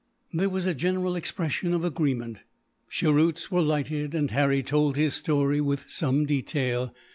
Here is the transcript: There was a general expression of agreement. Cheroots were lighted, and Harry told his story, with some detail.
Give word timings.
There 0.33 0.49
was 0.49 0.65
a 0.65 0.73
general 0.73 1.15
expression 1.15 1.75
of 1.75 1.83
agreement. 1.83 2.39
Cheroots 2.89 3.51
were 3.51 3.61
lighted, 3.61 4.15
and 4.15 4.31
Harry 4.31 4.63
told 4.63 4.95
his 4.97 5.13
story, 5.13 5.61
with 5.61 5.85
some 5.87 6.25
detail. 6.25 6.91